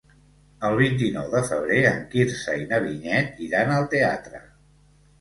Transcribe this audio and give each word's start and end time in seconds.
El 0.69 0.77
vint-i-nou 0.79 1.27
de 1.35 1.43
febrer 1.51 1.77
en 1.91 2.01
Quirze 2.15 2.57
i 2.65 2.67
na 2.75 2.83
Vinyet 2.89 3.47
iran 3.51 3.75
al 3.79 3.91
teatre. 3.97 4.47